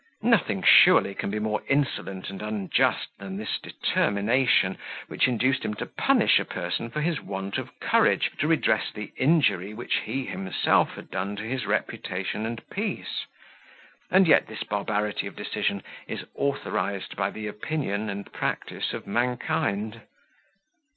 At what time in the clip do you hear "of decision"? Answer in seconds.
15.27-15.83